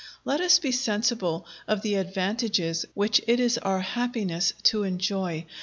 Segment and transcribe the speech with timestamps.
[0.25, 5.45] Let us be sensible of the advantages which it is our happiness to enjoy.